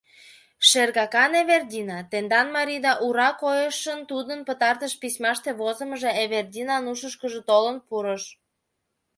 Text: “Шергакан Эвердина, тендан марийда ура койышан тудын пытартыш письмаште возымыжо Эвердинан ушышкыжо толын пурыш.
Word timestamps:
“Шергакан 0.69 1.31
Эвердина, 1.41 1.99
тендан 2.11 2.47
марийда 2.55 2.93
ура 3.05 3.29
койышан 3.41 3.99
тудын 4.09 4.39
пытартыш 4.47 4.93
письмаште 5.01 5.49
возымыжо 5.59 6.11
Эвердинан 6.23 6.83
ушышкыжо 6.91 7.41
толын 7.49 7.77
пурыш. 7.87 8.23